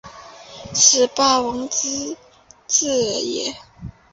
[0.73, 2.17] 此霸王之
[2.65, 3.53] 资也。